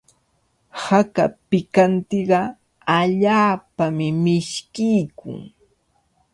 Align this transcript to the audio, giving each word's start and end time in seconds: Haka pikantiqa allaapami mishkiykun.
Haka 0.83 1.23
pikantiqa 1.49 2.39
allaapami 2.99 4.07
mishkiykun. 4.23 5.37